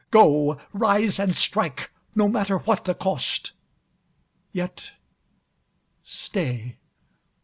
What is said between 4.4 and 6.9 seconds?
Yet stay.